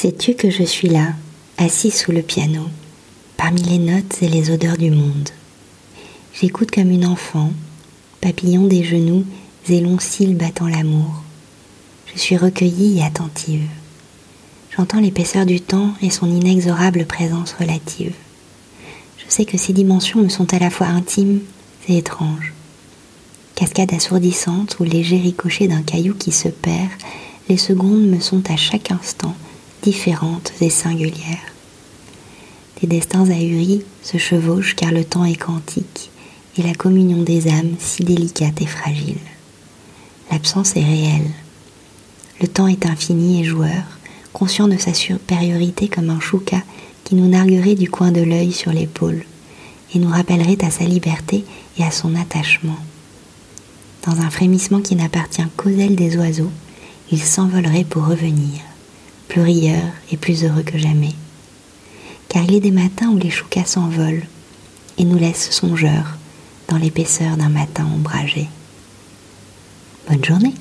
[0.00, 1.08] Sais-tu que je suis là,
[1.56, 2.62] assis sous le piano,
[3.36, 5.30] parmi les notes et les odeurs du monde?
[6.32, 7.50] J'écoute comme une enfant,
[8.20, 9.24] papillon des genoux
[9.68, 11.24] et longs cils battant l'amour.
[12.14, 13.66] Je suis recueillie et attentive.
[14.76, 18.14] J'entends l'épaisseur du temps et son inexorable présence relative.
[19.16, 21.40] Je sais que ces dimensions me sont à la fois intimes
[21.88, 22.54] et étranges.
[23.56, 26.90] Cascade assourdissante ou léger ricochet d'un caillou qui se perd,
[27.48, 29.34] les secondes me sont à chaque instant
[29.88, 31.54] différentes et singulières.
[32.78, 36.10] Des destins ahuris se chevauchent car le temps est quantique
[36.58, 39.24] et la communion des âmes si délicate et fragile.
[40.30, 41.30] L'absence est réelle.
[42.42, 43.82] Le temps est infini et joueur,
[44.34, 46.60] conscient de sa supériorité comme un chouka
[47.04, 49.24] qui nous narguerait du coin de l'œil sur l'épaule
[49.94, 51.46] et nous rappellerait à sa liberté
[51.78, 52.76] et à son attachement.
[54.04, 56.52] Dans un frémissement qui n'appartient qu'aux ailes des oiseaux,
[57.10, 58.67] il s'envolerait pour revenir
[59.28, 61.14] plus rieur et plus heureux que jamais.
[62.28, 64.26] Car il est des matins où les choucas s'envolent
[64.98, 66.16] et nous laissent songeurs
[66.68, 68.48] dans l'épaisseur d'un matin ombragé.
[70.08, 70.54] Bonne journée